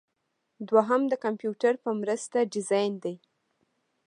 دوهم 0.69 1.01
د 1.11 1.13
کمپیوټر 1.23 1.73
په 1.83 1.89
مرسته 2.01 2.37
ډیزاین 2.53 2.93
دی. 3.03 3.15